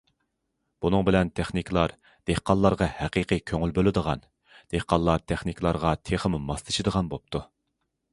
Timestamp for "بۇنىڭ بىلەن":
0.83-1.27